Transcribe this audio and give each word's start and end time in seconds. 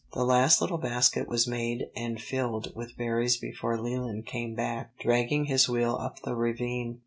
The 0.13 0.23
last 0.23 0.61
little 0.61 0.79
basket 0.79 1.27
was 1.27 1.45
made 1.45 1.91
and 1.95 2.19
filled 2.19 2.75
with 2.75 2.97
berries 2.97 3.37
before 3.37 3.79
Leland 3.79 4.25
came 4.25 4.55
back, 4.55 4.97
dragging 4.99 5.45
his 5.45 5.69
wheel 5.69 5.95
up 5.99 6.23
the 6.23 6.33
ravine. 6.35 6.97